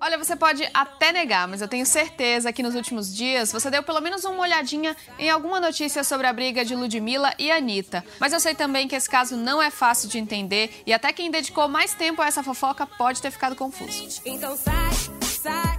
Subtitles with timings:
[0.00, 3.82] Olha, você pode até negar, mas eu tenho certeza que nos últimos dias você deu
[3.82, 8.04] pelo menos uma olhadinha em alguma notícia sobre a briga de Ludmilla e Anitta.
[8.20, 11.30] Mas eu sei também que esse caso não é fácil de entender e até quem
[11.30, 14.20] dedicou mais tempo a essa fofoca pode ter ficado confuso.
[14.24, 14.90] Então sai,
[15.22, 15.77] sai.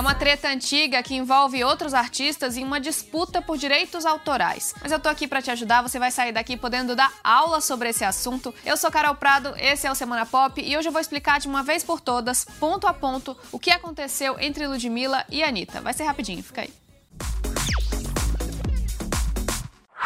[0.00, 4.74] É uma treta antiga que envolve outros artistas em uma disputa por direitos autorais.
[4.80, 7.90] Mas eu tô aqui para te ajudar, você vai sair daqui podendo dar aula sobre
[7.90, 8.54] esse assunto.
[8.64, 11.48] Eu sou Carol Prado, esse é o Semana Pop e hoje eu vou explicar de
[11.48, 15.82] uma vez por todas, ponto a ponto, o que aconteceu entre Ludmilla e Anitta.
[15.82, 16.89] Vai ser rapidinho, fica aí.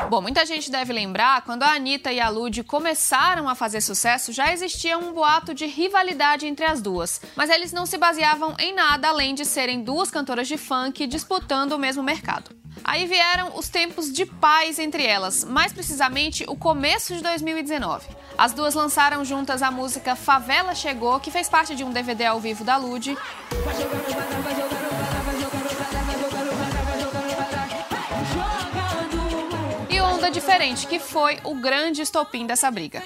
[0.08, 4.32] Bom, muita gente deve lembrar, quando a Anitta e a Lud começaram a fazer sucesso,
[4.32, 7.20] já existia um boato de rivalidade entre as duas.
[7.34, 11.72] Mas eles não se baseavam em nada além de serem duas cantoras de funk disputando
[11.72, 12.50] o mesmo mercado.
[12.82, 18.06] Aí vieram os tempos de paz entre elas, mais precisamente o começo de 2019.
[18.36, 22.40] As duas lançaram juntas a música Favela Chegou, que fez parte de um DVD ao
[22.40, 23.16] vivo da Lud.
[30.34, 33.02] Diferente, que foi o grande estopim dessa briga.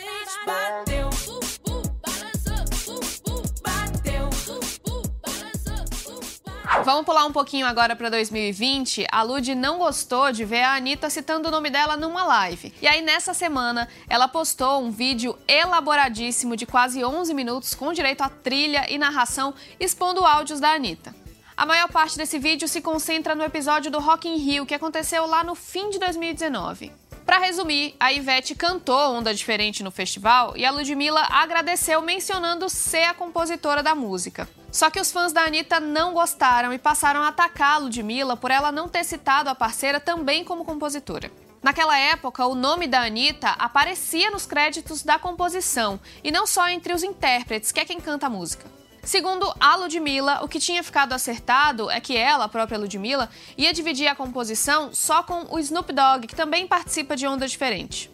[6.84, 9.06] Vamos pular um pouquinho agora para 2020.
[9.12, 12.72] A Lud não gostou de ver a Anitta citando o nome dela numa live.
[12.80, 18.22] E aí, nessa semana, ela postou um vídeo elaboradíssimo de quase 11 minutos com direito
[18.22, 21.14] a trilha e narração expondo áudios da Anitta.
[21.54, 25.26] A maior parte desse vídeo se concentra no episódio do Rock in Rio, que aconteceu
[25.26, 27.07] lá no fim de 2019.
[27.28, 33.04] Para resumir, a Ivete cantou Onda Diferente no festival e a Ludmilla agradeceu mencionando ser
[33.04, 34.48] a compositora da música.
[34.72, 38.50] Só que os fãs da Anitta não gostaram e passaram a atacar a Ludmilla por
[38.50, 41.30] ela não ter citado a parceira também como compositora.
[41.62, 46.94] Naquela época, o nome da Anitta aparecia nos créditos da composição e não só entre
[46.94, 48.77] os intérpretes, que é quem canta a música.
[49.08, 53.72] Segundo a Ludmilla, o que tinha ficado acertado é que ela, a própria Ludmilla, ia
[53.72, 58.10] dividir a composição só com o Snoop Dogg, que também participa de Onda Diferente.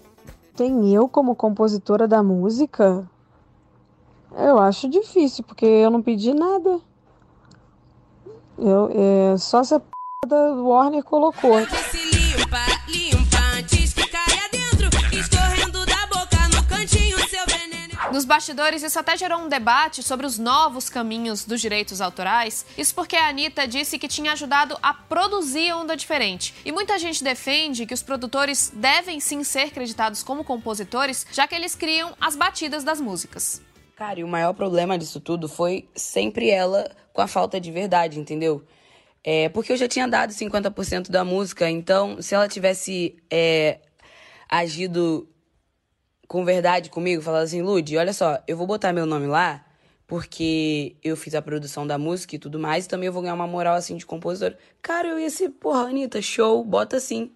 [0.55, 3.11] Tem eu como compositora da música?
[4.37, 6.79] Eu acho difícil, porque eu não pedi nada.
[8.57, 9.87] Eu, é, só se a p
[10.29, 11.57] da Warner colocou.
[18.15, 22.65] Nos bastidores, isso até gerou um debate sobre os novos caminhos dos direitos autorais.
[22.79, 26.55] Isso porque a Anitta disse que tinha ajudado a produzir Onda Diferente.
[26.65, 31.57] E muita gente defende que os produtores devem sim ser creditados como compositores, já que
[31.57, 33.61] eles criam as batidas das músicas.
[33.97, 38.21] Cara, e o maior problema disso tudo foi sempre ela com a falta de verdade,
[38.21, 38.65] entendeu?
[39.25, 43.81] É, porque eu já tinha dado 50% da música, então se ela tivesse é,
[44.49, 45.29] agido
[46.35, 49.65] com verdade comigo, falando assim, Lud, olha só, eu vou botar meu nome lá
[50.05, 53.35] porque eu fiz a produção da música e tudo mais, e também eu vou ganhar
[53.35, 54.53] uma moral assim de compositor.
[54.83, 57.31] Cara, eu ia ser, porra, Anitta, show, bota assim.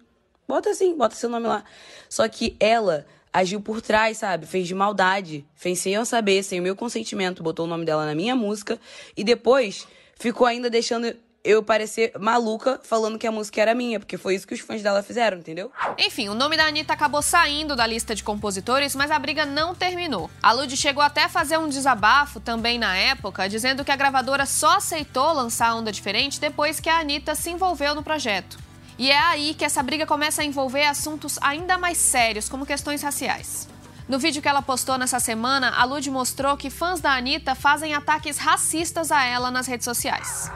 [0.45, 1.63] Bota assim, bota seu nome lá.
[2.09, 4.45] Só que ela agiu por trás, sabe?
[4.45, 5.47] Fez de maldade.
[5.55, 8.77] Fez sem eu saber, sem o meu consentimento, botou o nome dela na minha música
[9.15, 9.87] e depois
[10.19, 11.15] ficou ainda deixando
[11.49, 14.83] eu parecer maluca falando que a música era minha, porque foi isso que os fãs
[14.83, 15.71] dela fizeram, entendeu?
[15.97, 19.73] Enfim, o nome da Anitta acabou saindo da lista de compositores, mas a briga não
[19.73, 20.29] terminou.
[20.43, 24.45] A Lud chegou até a fazer um desabafo também na época, dizendo que a gravadora
[24.45, 28.59] só aceitou lançar Onda Diferente depois que a Anitta se envolveu no projeto.
[28.95, 33.01] E é aí que essa briga começa a envolver assuntos ainda mais sérios, como questões
[33.01, 33.67] raciais.
[34.07, 37.95] No vídeo que ela postou nessa semana, a Lud mostrou que fãs da Anitta fazem
[37.95, 40.51] ataques racistas a ela nas redes sociais.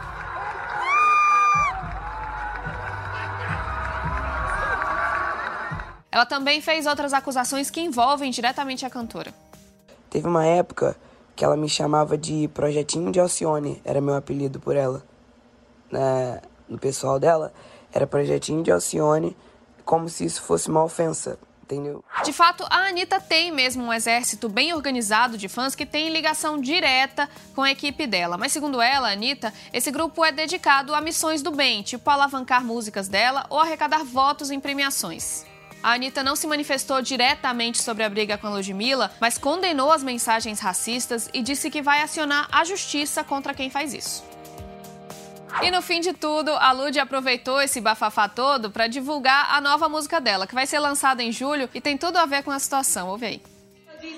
[6.14, 9.34] Ela também fez outras acusações que envolvem diretamente a cantora.
[10.12, 10.96] Teve uma época
[11.36, 15.04] que ela me chamava de Projetinho de Alcione, era meu apelido por ela.
[15.90, 17.52] Na, no pessoal dela,
[17.92, 19.36] era Projetinho de Alcione,
[19.84, 22.06] como se isso fosse uma ofensa, entendeu?
[22.24, 26.62] De fato, a Anitta tem mesmo um exército bem organizado de fãs que tem ligação
[26.62, 28.38] direta com a equipe dela.
[28.38, 32.64] Mas segundo ela, a Anitta, esse grupo é dedicado a missões do bem, tipo alavancar
[32.64, 35.52] músicas dela ou arrecadar votos em premiações.
[35.84, 40.02] A Anitta não se manifestou diretamente sobre a briga com a Ludmilla, mas condenou as
[40.02, 44.24] mensagens racistas e disse que vai acionar a justiça contra quem faz isso.
[45.62, 49.90] E no fim de tudo, a Lud aproveitou esse bafafá todo para divulgar a nova
[49.90, 52.60] música dela, que vai ser lançada em julho e tem tudo a ver com a
[52.60, 53.10] situação.
[53.10, 53.42] Ouve aí.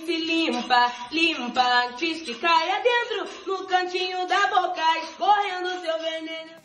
[0.07, 5.54] Limpa, limpa, que caia dentro, no cantinho da boca, escorrendo.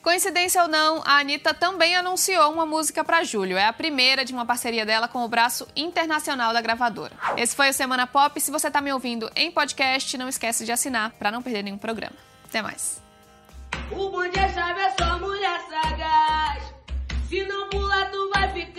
[0.03, 3.59] Coincidência ou não, a Anitta também anunciou uma música para julho.
[3.59, 7.13] É a primeira de uma parceria dela com o braço internacional da gravadora.
[7.37, 8.41] Esse foi o Semana Pop.
[8.41, 11.77] Se você está me ouvindo em podcast, não esquece de assinar para não perder nenhum
[11.77, 12.17] programa.
[12.47, 13.03] Até mais.
[13.91, 16.63] O bom dia é chave é só mulher sagaz.
[17.29, 18.70] Se não pular, tu vai ficar.